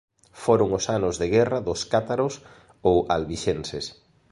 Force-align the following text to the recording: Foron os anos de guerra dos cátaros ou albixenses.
Foron 0.43 0.69
os 0.79 0.85
anos 0.97 1.15
de 1.21 1.27
guerra 1.35 1.59
dos 1.67 1.81
cátaros 1.91 2.33
ou 2.89 2.95
albixenses. 3.15 3.85